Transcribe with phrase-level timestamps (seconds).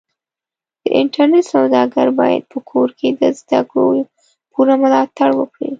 [0.83, 3.87] د انټرنېټ سوداګر بايد په کور کې د زدهکړو
[4.51, 5.69] پوره ملاتړ وکړي.